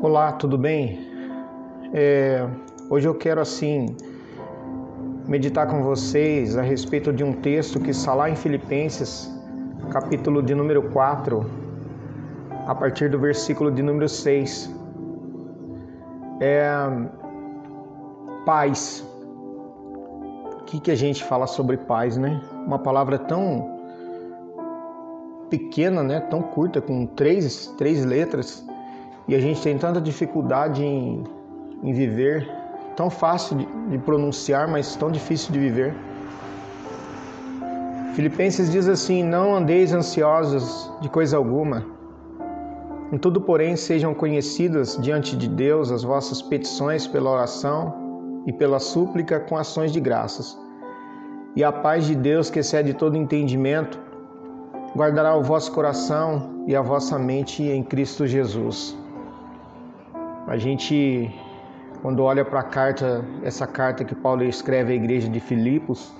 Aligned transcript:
Olá, 0.00 0.30
tudo 0.30 0.56
bem? 0.56 1.10
É, 1.92 2.48
hoje 2.88 3.08
eu 3.08 3.16
quero 3.16 3.40
assim 3.40 3.96
meditar 5.26 5.66
com 5.66 5.82
vocês 5.82 6.56
a 6.56 6.62
respeito 6.62 7.12
de 7.12 7.24
um 7.24 7.32
texto 7.32 7.80
que 7.80 7.90
está 7.90 8.14
lá 8.14 8.30
em 8.30 8.36
Filipenses, 8.36 9.28
capítulo 9.90 10.40
de 10.40 10.54
número 10.54 10.88
4, 10.90 11.44
a 12.64 12.74
partir 12.76 13.10
do 13.10 13.18
versículo 13.18 13.72
de 13.72 13.82
número 13.82 14.08
6. 14.08 14.72
É 16.40 16.70
paz. 18.46 19.04
O 20.60 20.64
que, 20.64 20.78
que 20.78 20.92
a 20.92 20.96
gente 20.96 21.24
fala 21.24 21.48
sobre 21.48 21.76
paz, 21.76 22.16
né? 22.16 22.40
Uma 22.64 22.78
palavra 22.78 23.18
tão 23.18 23.68
pequena, 25.50 26.04
né? 26.04 26.20
Tão 26.20 26.40
curta, 26.40 26.80
com 26.80 27.04
três, 27.04 27.66
três 27.76 28.04
letras 28.04 28.64
e 29.28 29.34
a 29.34 29.40
gente 29.40 29.60
tem 29.60 29.76
tanta 29.76 30.00
dificuldade 30.00 30.82
em, 30.82 31.22
em 31.82 31.92
viver, 31.92 32.50
tão 32.96 33.10
fácil 33.10 33.58
de, 33.58 33.66
de 33.90 33.98
pronunciar, 33.98 34.66
mas 34.66 34.96
tão 34.96 35.10
difícil 35.10 35.52
de 35.52 35.58
viver. 35.58 35.94
Filipenses 38.14 38.72
diz 38.72 38.88
assim: 38.88 39.22
Não 39.22 39.54
andeis 39.54 39.92
ansiosos 39.92 40.90
de 41.00 41.08
coisa 41.10 41.36
alguma. 41.36 41.84
Em 43.12 43.18
tudo, 43.18 43.40
porém, 43.40 43.76
sejam 43.76 44.12
conhecidas 44.12 44.98
diante 45.00 45.36
de 45.36 45.48
Deus 45.48 45.92
as 45.92 46.02
vossas 46.02 46.42
petições 46.42 47.06
pela 47.06 47.30
oração 47.30 48.42
e 48.46 48.52
pela 48.52 48.78
súplica 48.78 49.38
com 49.38 49.56
ações 49.56 49.92
de 49.92 50.00
graças. 50.00 50.58
E 51.54 51.62
a 51.62 51.70
paz 51.70 52.06
de 52.06 52.14
Deus, 52.14 52.50
que 52.50 52.58
excede 52.58 52.94
todo 52.94 53.16
entendimento, 53.16 53.98
guardará 54.96 55.36
o 55.36 55.42
vosso 55.42 55.70
coração 55.72 56.64
e 56.66 56.74
a 56.74 56.82
vossa 56.82 57.18
mente 57.18 57.62
em 57.62 57.82
Cristo 57.82 58.26
Jesus. 58.26 58.96
A 60.48 60.56
gente, 60.56 61.30
quando 62.00 62.24
olha 62.24 62.42
para 62.42 62.60
a 62.60 62.62
carta, 62.62 63.22
essa 63.42 63.66
carta 63.66 64.02
que 64.02 64.14
Paulo 64.14 64.42
escreve 64.42 64.94
à 64.94 64.96
igreja 64.96 65.28
de 65.28 65.40
Filipos, 65.40 66.10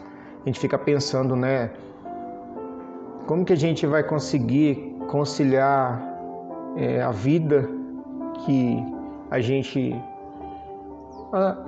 a 0.43 0.45
gente 0.45 0.61
fica 0.61 0.77
pensando, 0.77 1.35
né? 1.35 1.71
Como 3.27 3.43
que 3.43 3.55
a 3.55 3.57
gente 3.57 3.87
vai 3.87 4.03
conseguir 4.03 4.95
conciliar 5.09 5.99
é, 6.77 7.01
a 7.01 7.11
vida 7.11 7.67
que 8.45 8.85
a 9.31 9.41
gente 9.41 9.97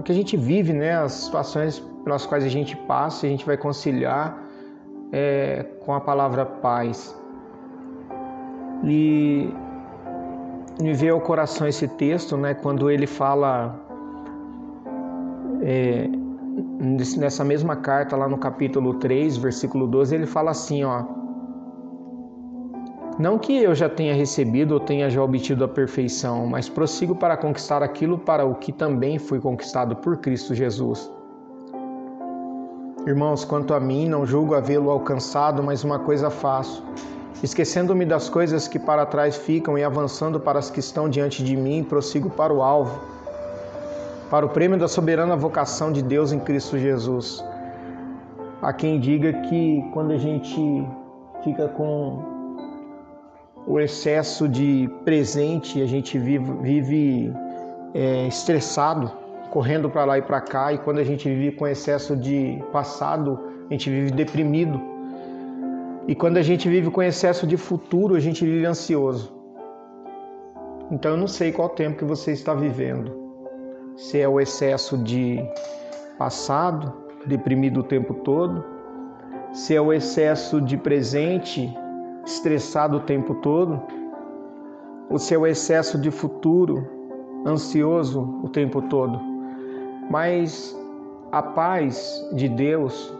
que 0.04 0.12
a 0.12 0.14
gente 0.14 0.36
vive, 0.36 0.74
né? 0.74 0.96
As 0.96 1.12
situações 1.12 1.80
pelas 2.04 2.26
quais 2.26 2.44
a 2.44 2.48
gente 2.48 2.76
passa, 2.76 3.26
a 3.26 3.30
gente 3.30 3.46
vai 3.46 3.56
conciliar 3.56 4.38
é, 5.12 5.64
com 5.84 5.94
a 5.94 6.00
palavra 6.00 6.44
paz. 6.44 7.18
E 8.84 9.50
me 10.80 10.92
veio 10.94 11.14
ao 11.14 11.20
coração 11.20 11.66
esse 11.66 11.86
texto, 11.86 12.36
né, 12.36 12.54
quando 12.54 12.90
ele 12.90 13.06
fala 13.06 13.78
é, 15.62 16.08
nessa 17.16 17.44
mesma 17.44 17.76
carta, 17.76 18.16
lá 18.16 18.28
no 18.28 18.38
capítulo 18.38 18.94
3, 18.94 19.36
versículo 19.36 19.86
12, 19.86 20.14
ele 20.14 20.26
fala 20.26 20.50
assim, 20.50 20.84
ó. 20.84 21.04
Não 23.18 23.38
que 23.38 23.62
eu 23.62 23.74
já 23.74 23.88
tenha 23.88 24.14
recebido 24.14 24.72
ou 24.72 24.80
tenha 24.80 25.10
já 25.10 25.22
obtido 25.22 25.62
a 25.62 25.68
perfeição, 25.68 26.46
mas 26.46 26.68
prossigo 26.70 27.14
para 27.14 27.36
conquistar 27.36 27.82
aquilo 27.82 28.18
para 28.18 28.46
o 28.46 28.54
que 28.54 28.72
também 28.72 29.18
fui 29.18 29.38
conquistado 29.38 29.96
por 29.96 30.16
Cristo 30.16 30.54
Jesus. 30.54 31.12
Irmãos, 33.06 33.44
quanto 33.44 33.74
a 33.74 33.80
mim, 33.80 34.08
não 34.08 34.24
julgo 34.24 34.54
havê-lo 34.54 34.90
alcançado, 34.90 35.62
mas 35.62 35.84
uma 35.84 35.98
coisa 35.98 36.30
faço 36.30 36.82
Esquecendo-me 37.42 38.04
das 38.04 38.28
coisas 38.28 38.68
que 38.68 38.78
para 38.78 39.06
trás 39.06 39.36
ficam 39.36 39.78
e 39.78 39.84
avançando 39.84 40.38
para 40.38 40.58
as 40.58 40.70
que 40.70 40.80
estão 40.80 41.08
diante 41.08 41.42
de 41.42 41.56
mim, 41.56 41.82
prossigo 41.82 42.28
para 42.28 42.52
o 42.52 42.62
alvo, 42.62 43.00
para 44.30 44.44
o 44.44 44.48
prêmio 44.48 44.78
da 44.78 44.86
soberana 44.86 45.34
vocação 45.36 45.90
de 45.90 46.02
Deus 46.02 46.32
em 46.32 46.38
Cristo 46.38 46.78
Jesus. 46.78 47.42
Há 48.60 48.72
quem 48.72 49.00
diga 49.00 49.32
que 49.48 49.82
quando 49.92 50.12
a 50.12 50.18
gente 50.18 50.86
fica 51.42 51.66
com 51.68 52.22
o 53.66 53.80
excesso 53.80 54.46
de 54.48 54.90
presente, 55.04 55.80
a 55.80 55.86
gente 55.86 56.18
vive, 56.18 56.52
vive 56.60 57.32
é, 57.94 58.26
estressado, 58.26 59.10
correndo 59.50 59.88
para 59.88 60.04
lá 60.04 60.18
e 60.18 60.22
para 60.22 60.40
cá, 60.40 60.72
e 60.72 60.78
quando 60.78 60.98
a 60.98 61.04
gente 61.04 61.28
vive 61.28 61.52
com 61.52 61.66
excesso 61.66 62.16
de 62.16 62.62
passado, 62.72 63.38
a 63.68 63.72
gente 63.72 63.88
vive 63.88 64.10
deprimido. 64.10 64.89
E 66.10 66.14
quando 66.16 66.38
a 66.38 66.42
gente 66.42 66.68
vive 66.68 66.90
com 66.90 67.00
excesso 67.00 67.46
de 67.46 67.56
futuro, 67.56 68.16
a 68.16 68.18
gente 68.18 68.44
vive 68.44 68.66
ansioso. 68.66 69.32
Então 70.90 71.12
eu 71.12 71.16
não 71.16 71.28
sei 71.28 71.52
qual 71.52 71.68
tempo 71.68 71.98
que 71.98 72.04
você 72.04 72.32
está 72.32 72.52
vivendo. 72.52 73.12
Se 73.96 74.20
é 74.20 74.28
o 74.28 74.40
excesso 74.40 74.98
de 74.98 75.38
passado, 76.18 76.92
deprimido 77.26 77.78
o 77.78 77.82
tempo 77.84 78.12
todo, 78.24 78.64
se 79.52 79.76
é 79.76 79.80
o 79.80 79.92
excesso 79.92 80.60
de 80.60 80.76
presente, 80.76 81.72
estressado 82.26 82.96
o 82.96 83.00
tempo 83.02 83.36
todo, 83.36 83.80
ou 85.08 85.16
se 85.16 85.32
é 85.32 85.38
o 85.38 85.46
excesso 85.46 85.96
de 85.96 86.10
futuro, 86.10 86.88
ansioso 87.46 88.40
o 88.42 88.48
tempo 88.48 88.82
todo. 88.82 89.16
Mas 90.10 90.76
a 91.30 91.40
paz 91.40 92.28
de 92.34 92.48
Deus 92.48 93.16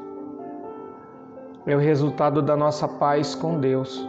é 1.67 1.75
o 1.75 1.79
resultado 1.79 2.43
da 2.43 2.57
nossa 2.57 2.89
paz 2.89 3.35
com 3.35 3.59
Deus. 3.61 4.09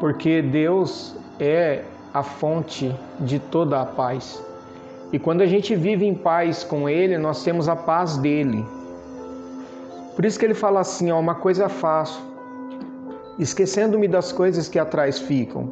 Porque 0.00 0.42
Deus 0.42 1.16
é 1.40 1.84
a 2.12 2.22
fonte 2.22 2.94
de 3.20 3.38
toda 3.38 3.80
a 3.80 3.86
paz. 3.86 4.42
E 5.12 5.18
quando 5.18 5.40
a 5.40 5.46
gente 5.46 5.74
vive 5.74 6.04
em 6.04 6.14
paz 6.14 6.64
com 6.64 6.88
Ele, 6.88 7.16
nós 7.16 7.42
temos 7.42 7.68
a 7.68 7.76
paz 7.76 8.16
dele. 8.18 8.64
Por 10.14 10.24
isso 10.24 10.38
que 10.38 10.46
ele 10.46 10.54
fala 10.54 10.80
assim: 10.80 11.10
ó, 11.10 11.20
uma 11.20 11.34
coisa 11.34 11.68
faço, 11.68 12.22
esquecendo-me 13.38 14.08
das 14.08 14.32
coisas 14.32 14.68
que 14.68 14.78
atrás 14.78 15.18
ficam. 15.18 15.70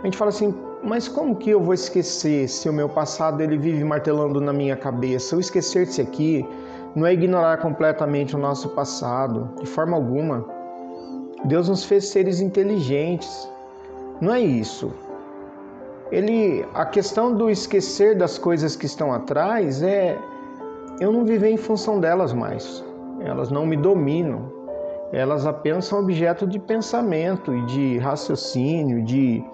A 0.00 0.04
gente 0.04 0.16
fala 0.16 0.28
assim, 0.28 0.54
mas 0.82 1.08
como 1.08 1.34
que 1.34 1.50
eu 1.50 1.60
vou 1.60 1.74
esquecer 1.74 2.48
se 2.48 2.68
o 2.68 2.72
meu 2.72 2.88
passado 2.88 3.40
ele 3.40 3.58
vive 3.58 3.82
martelando 3.82 4.40
na 4.40 4.52
minha 4.52 4.76
cabeça? 4.76 5.34
Eu 5.34 5.40
esquecer-se 5.40 6.00
aqui, 6.00 6.46
não 6.94 7.06
é 7.06 7.12
ignorar 7.12 7.58
completamente 7.58 8.34
o 8.34 8.38
nosso 8.38 8.70
passado, 8.70 9.50
de 9.60 9.66
forma 9.66 9.96
alguma. 9.96 10.44
Deus 11.44 11.68
nos 11.68 11.84
fez 11.84 12.08
seres 12.08 12.40
inteligentes. 12.40 13.48
Não 14.20 14.32
é 14.32 14.40
isso. 14.40 14.92
Ele, 16.10 16.64
a 16.74 16.86
questão 16.86 17.34
do 17.34 17.50
esquecer 17.50 18.16
das 18.16 18.38
coisas 18.38 18.74
que 18.74 18.86
estão 18.86 19.12
atrás 19.12 19.82
é 19.82 20.18
eu 21.00 21.12
não 21.12 21.24
viver 21.24 21.50
em 21.50 21.56
função 21.56 22.00
delas 22.00 22.32
mais. 22.32 22.84
Elas 23.20 23.50
não 23.50 23.66
me 23.66 23.76
dominam. 23.76 24.52
Elas 25.12 25.46
apenas 25.46 25.84
são 25.84 26.00
objeto 26.00 26.46
de 26.46 26.58
pensamento 26.58 27.54
e 27.54 27.64
de 27.66 27.98
raciocínio, 27.98 29.02
de 29.02 29.44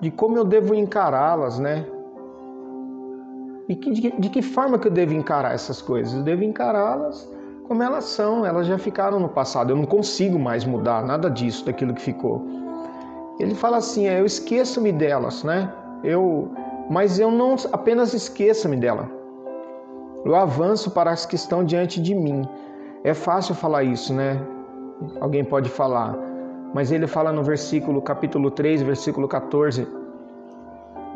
de 0.00 0.10
como 0.10 0.36
eu 0.36 0.44
devo 0.44 0.74
encará-las, 0.74 1.58
né? 1.58 1.86
E 3.68 3.74
que, 3.74 3.90
de, 3.90 4.10
de 4.12 4.28
que 4.28 4.42
forma 4.42 4.78
que 4.78 4.86
eu 4.86 4.92
devo 4.92 5.12
encarar 5.12 5.52
essas 5.52 5.82
coisas? 5.82 6.14
Eu 6.14 6.22
devo 6.22 6.44
encará-las 6.44 7.28
como 7.66 7.82
elas 7.82 8.04
são, 8.04 8.46
elas 8.46 8.66
já 8.66 8.78
ficaram 8.78 9.18
no 9.18 9.28
passado. 9.28 9.70
Eu 9.70 9.76
não 9.76 9.86
consigo 9.86 10.38
mais 10.38 10.64
mudar 10.64 11.04
nada 11.04 11.28
disso, 11.28 11.64
daquilo 11.64 11.94
que 11.94 12.00
ficou. 12.00 12.46
Ele 13.40 13.54
fala 13.54 13.78
assim: 13.78 14.06
é, 14.06 14.20
eu 14.20 14.24
esqueço-me 14.24 14.92
delas, 14.92 15.42
né? 15.42 15.72
Eu, 16.04 16.50
mas 16.88 17.18
eu 17.18 17.30
não 17.30 17.56
apenas 17.72 18.14
esqueço-me 18.14 18.76
dela. 18.76 19.10
Eu 20.24 20.34
avanço 20.34 20.90
para 20.90 21.10
as 21.10 21.26
que 21.26 21.34
estão 21.34 21.64
diante 21.64 22.00
de 22.00 22.14
mim. 22.14 22.48
É 23.02 23.14
fácil 23.14 23.54
falar 23.54 23.82
isso, 23.82 24.12
né? 24.12 24.40
Alguém 25.20 25.44
pode 25.44 25.68
falar. 25.68 26.16
Mas 26.72 26.90
ele 26.90 27.06
fala 27.06 27.32
no 27.32 27.42
versículo, 27.42 28.00
capítulo 28.00 28.50
3, 28.50 28.82
versículo 28.82 29.26
14: 29.26 29.86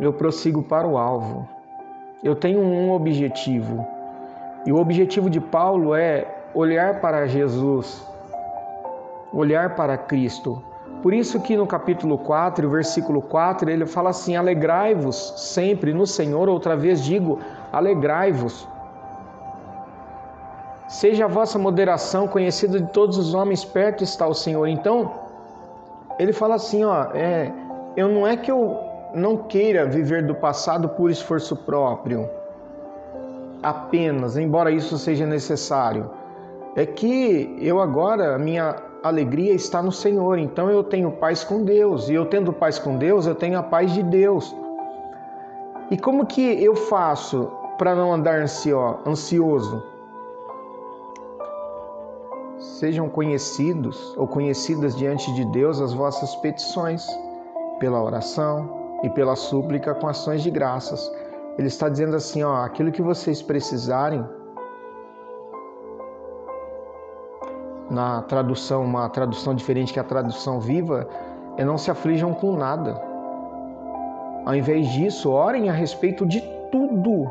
Eu 0.00 0.12
prossigo 0.12 0.62
para 0.62 0.86
o 0.86 0.98
alvo. 0.98 1.48
Eu 2.22 2.34
tenho 2.34 2.60
um 2.60 2.92
objetivo. 2.92 3.86
E 4.66 4.72
o 4.72 4.76
objetivo 4.76 5.30
de 5.30 5.40
Paulo 5.40 5.94
é 5.94 6.26
olhar 6.54 7.00
para 7.00 7.26
Jesus, 7.26 8.06
olhar 9.32 9.74
para 9.74 9.96
Cristo. 9.96 10.62
Por 11.02 11.14
isso 11.14 11.40
que 11.40 11.56
no 11.56 11.66
capítulo 11.66 12.18
4, 12.18 12.68
versículo 12.68 13.22
4, 13.22 13.70
ele 13.70 13.86
fala 13.86 14.10
assim: 14.10 14.36
"Alegrai-vos 14.36 15.34
sempre 15.36 15.94
no 15.94 16.06
Senhor". 16.06 16.48
Outra 16.48 16.76
vez 16.76 17.02
digo: 17.02 17.38
alegrai-vos. 17.72 18.68
Seja 20.90 21.26
a 21.26 21.28
vossa 21.28 21.58
moderação 21.58 22.26
conhecida 22.26 22.80
de 22.80 22.88
todos 22.88 23.16
os 23.16 23.32
homens, 23.32 23.64
perto 23.64 24.02
está 24.02 24.26
o 24.26 24.34
Senhor. 24.34 24.66
Então, 24.66 25.12
ele 26.18 26.32
fala 26.32 26.56
assim, 26.56 26.84
ó, 26.84 27.04
é, 27.14 27.50
eu 27.96 28.08
não 28.08 28.26
é 28.26 28.36
que 28.36 28.50
eu 28.50 28.89
não 29.14 29.36
queira 29.36 29.86
viver 29.86 30.26
do 30.26 30.34
passado 30.34 30.88
por 30.88 31.10
esforço 31.10 31.56
próprio, 31.56 32.28
apenas, 33.62 34.36
embora 34.36 34.70
isso 34.70 34.96
seja 34.98 35.26
necessário. 35.26 36.10
É 36.76 36.86
que 36.86 37.56
eu 37.60 37.80
agora, 37.80 38.38
minha 38.38 38.76
alegria 39.02 39.52
está 39.54 39.82
no 39.82 39.92
Senhor. 39.92 40.38
Então 40.38 40.70
eu 40.70 40.84
tenho 40.84 41.10
paz 41.10 41.42
com 41.42 41.64
Deus. 41.64 42.08
E 42.08 42.14
eu 42.14 42.26
tendo 42.26 42.52
paz 42.52 42.78
com 42.78 42.96
Deus, 42.96 43.26
eu 43.26 43.34
tenho 43.34 43.58
a 43.58 43.62
paz 43.62 43.92
de 43.92 44.02
Deus. 44.02 44.54
E 45.90 45.98
como 45.98 46.26
que 46.26 46.62
eu 46.62 46.76
faço 46.76 47.50
para 47.76 47.94
não 47.94 48.12
andar 48.12 48.40
ansioso? 48.40 49.82
Sejam 52.58 53.08
conhecidos 53.08 54.14
ou 54.16 54.28
conhecidas 54.28 54.96
diante 54.96 55.32
de 55.34 55.44
Deus 55.46 55.80
as 55.80 55.92
vossas 55.92 56.36
petições, 56.36 57.06
pela 57.80 58.02
oração 58.02 58.79
e 59.02 59.10
pela 59.10 59.36
súplica 59.36 59.94
com 59.94 60.08
ações 60.08 60.42
de 60.42 60.50
graças. 60.50 61.10
Ele 61.58 61.68
está 61.68 61.88
dizendo 61.88 62.16
assim, 62.16 62.42
ó, 62.42 62.64
aquilo 62.64 62.92
que 62.92 63.02
vocês 63.02 63.42
precisarem, 63.42 64.24
na 67.90 68.22
tradução, 68.22 68.84
uma 68.84 69.08
tradução 69.08 69.54
diferente 69.54 69.92
que 69.92 70.00
a 70.00 70.04
tradução 70.04 70.60
viva, 70.60 71.08
é 71.56 71.64
não 71.64 71.76
se 71.76 71.90
aflijam 71.90 72.32
com 72.32 72.52
nada. 72.52 73.00
Ao 74.46 74.54
invés 74.54 74.88
disso, 74.88 75.30
orem 75.30 75.68
a 75.68 75.72
respeito 75.72 76.24
de 76.24 76.40
tudo. 76.70 77.30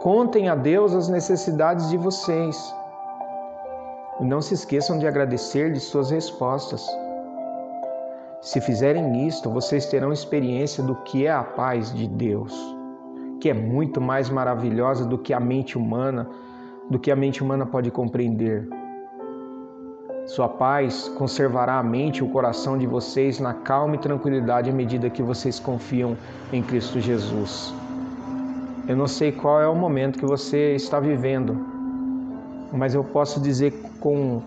Contem 0.00 0.48
a 0.48 0.54
Deus 0.54 0.94
as 0.94 1.08
necessidades 1.08 1.90
de 1.90 1.96
vocês. 1.96 2.74
E 4.20 4.24
não 4.24 4.40
se 4.40 4.54
esqueçam 4.54 4.98
de 4.98 5.06
agradecer 5.06 5.72
de 5.72 5.80
suas 5.80 6.10
respostas. 6.10 6.86
Se 8.46 8.60
fizerem 8.60 9.26
isto, 9.26 9.50
vocês 9.50 9.86
terão 9.86 10.12
experiência 10.12 10.80
do 10.80 10.94
que 10.94 11.26
é 11.26 11.32
a 11.32 11.42
paz 11.42 11.92
de 11.92 12.06
Deus, 12.06 12.54
que 13.40 13.50
é 13.50 13.52
muito 13.52 14.00
mais 14.00 14.30
maravilhosa 14.30 15.04
do 15.04 15.18
que 15.18 15.34
a 15.34 15.40
mente 15.40 15.76
humana, 15.76 16.30
do 16.88 16.96
que 16.96 17.10
a 17.10 17.16
mente 17.16 17.42
humana 17.42 17.66
pode 17.66 17.90
compreender. 17.90 18.68
Sua 20.26 20.48
paz 20.48 21.08
conservará 21.18 21.80
a 21.80 21.82
mente 21.82 22.18
e 22.18 22.22
o 22.22 22.28
coração 22.28 22.78
de 22.78 22.86
vocês 22.86 23.40
na 23.40 23.52
calma 23.52 23.96
e 23.96 23.98
tranquilidade 23.98 24.70
à 24.70 24.72
medida 24.72 25.10
que 25.10 25.24
vocês 25.24 25.58
confiam 25.58 26.16
em 26.52 26.62
Cristo 26.62 27.00
Jesus. 27.00 27.74
Eu 28.86 28.96
não 28.96 29.08
sei 29.08 29.32
qual 29.32 29.60
é 29.60 29.66
o 29.66 29.74
momento 29.74 30.20
que 30.20 30.24
você 30.24 30.76
está 30.76 31.00
vivendo, 31.00 31.66
mas 32.72 32.94
eu 32.94 33.02
posso 33.02 33.40
dizer 33.40 33.72
com 33.98 34.40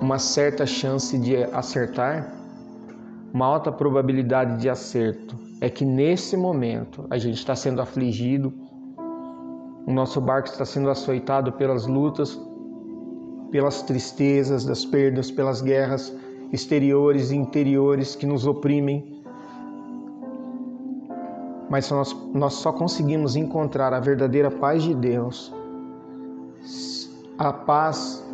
uma 0.00 0.18
certa 0.18 0.66
chance 0.66 1.16
de 1.16 1.44
acertar, 1.52 2.35
uma 3.36 3.44
alta 3.44 3.70
probabilidade 3.70 4.62
de 4.62 4.70
acerto, 4.70 5.36
é 5.60 5.68
que 5.68 5.84
nesse 5.84 6.38
momento 6.38 7.04
a 7.10 7.18
gente 7.18 7.36
está 7.36 7.54
sendo 7.54 7.82
afligido, 7.82 8.50
o 9.86 9.92
nosso 9.92 10.22
barco 10.22 10.48
está 10.48 10.64
sendo 10.64 10.88
açoitado 10.88 11.52
pelas 11.52 11.86
lutas, 11.86 12.40
pelas 13.50 13.82
tristezas, 13.82 14.64
das 14.64 14.86
perdas, 14.86 15.30
pelas 15.30 15.60
guerras 15.60 16.16
exteriores 16.50 17.30
e 17.30 17.36
interiores 17.36 18.16
que 18.16 18.24
nos 18.24 18.46
oprimem. 18.46 19.20
Mas 21.68 21.90
nós, 21.90 22.16
nós 22.32 22.54
só 22.54 22.72
conseguimos 22.72 23.36
encontrar 23.36 23.92
a 23.92 24.00
verdadeira 24.00 24.50
paz 24.50 24.82
de 24.82 24.94
Deus, 24.94 25.52
a 27.36 27.52
paz 27.52 28.26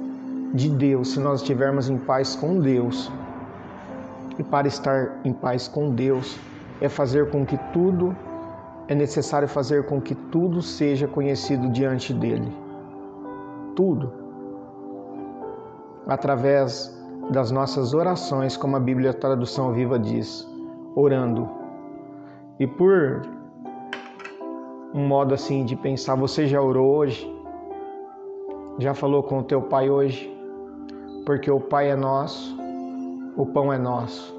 de 0.55 0.71
Deus, 0.71 1.09
se 1.09 1.19
nós 1.19 1.41
estivermos 1.41 1.91
em 1.91 1.99
paz 1.99 2.37
com 2.37 2.61
Deus. 2.61 3.11
E 4.39 4.43
para 4.43 4.67
estar 4.67 5.21
em 5.25 5.33
paz 5.33 5.69
com 5.69 5.91
Deus, 5.91 6.39
é 6.81 6.89
fazer 6.89 7.31
com 7.31 7.45
que 7.45 7.57
tudo, 7.73 8.17
é 8.89 8.95
necessário 8.95 9.49
fazer 9.49 9.87
com 9.87 10.01
que 10.01 10.15
tudo 10.15 10.61
seja 10.61 11.07
conhecido 11.07 11.69
diante 11.71 12.13
dele. 12.13 12.53
Tudo 13.77 14.23
através 16.07 16.99
das 17.31 17.51
nossas 17.51 17.95
orações, 17.95 18.57
como 18.57 18.77
a 18.77 18.81
Bíblia 18.81 19.15
Tradução 19.15 19.73
Viva 19.73 19.99
diz, 19.99 20.49
orando. 20.95 21.49
E 22.59 22.67
por 22.67 23.23
um 24.93 25.07
modo 25.07 25.35
assim 25.35 25.65
de 25.65 25.77
pensar, 25.77 26.17
você 26.17 26.47
já 26.47 26.61
orou 26.61 26.97
hoje? 26.97 27.31
Já 28.79 28.95
falou 28.95 29.23
com 29.23 29.39
o 29.39 29.43
teu 29.43 29.63
pai 29.63 29.89
hoje? 29.89 30.31
Porque 31.25 31.51
o 31.51 31.61
pai 31.61 31.91
é 31.91 31.97
nosso, 31.97 32.59
o 33.37 33.47
pão 33.47 33.73
é 33.73 33.79
nosso. 33.79 34.35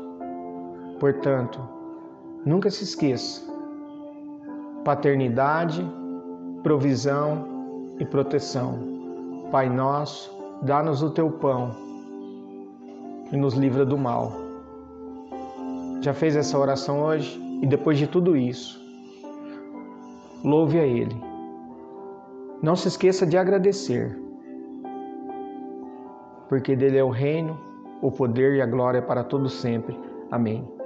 Portanto, 1.00 1.60
nunca 2.46 2.70
se 2.70 2.84
esqueça: 2.84 3.42
paternidade, 4.84 5.86
provisão 6.62 7.46
e 8.00 8.06
proteção. 8.06 8.92
Pai 9.52 9.70
nosso, 9.70 10.34
Dá-nos 10.64 11.04
o 11.04 11.10
teu 11.10 11.30
pão 11.30 11.72
e 13.34 13.36
nos 13.36 13.54
livra 13.54 13.86
do 13.86 13.98
mal. 13.98 14.32
Já 16.00 16.14
fez 16.14 16.38
essa 16.38 16.58
oração 16.58 17.02
hoje? 17.04 17.38
E 17.62 17.68
depois 17.68 17.98
de 17.98 18.08
tudo 18.08 18.38
isso, 18.38 18.82
louve 20.42 20.80
a 20.80 20.86
Ele. 20.86 21.22
Não 22.62 22.78
se 22.78 22.88
esqueça 22.88 23.26
de 23.26 23.38
agradecer, 23.38 24.18
porque 26.48 26.78
dele 26.78 26.98
é 26.98 27.04
o 27.04 27.10
reino, 27.10 27.60
o 28.04 28.12
poder 28.12 28.56
e 28.56 28.62
a 28.62 28.66
glória 28.66 29.02
para 29.02 29.24
todo 29.24 29.48
sempre. 29.50 29.98
Amém. 30.30 30.83